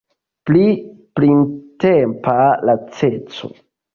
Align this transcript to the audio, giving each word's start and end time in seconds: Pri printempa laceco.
Pri 0.49 0.61
printempa 1.19 2.35
laceco. 2.71 3.53